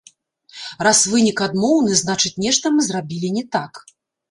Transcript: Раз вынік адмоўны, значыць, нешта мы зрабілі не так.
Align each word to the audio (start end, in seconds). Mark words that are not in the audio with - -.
Раз 0.87 1.01
вынік 1.11 1.43
адмоўны, 1.47 1.93
значыць, 2.03 2.33
нешта 2.47 2.73
мы 2.79 2.89
зрабілі 2.91 3.33
не 3.39 3.47
так. 3.59 3.73